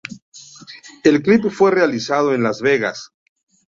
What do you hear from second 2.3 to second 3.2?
en Las Vegas.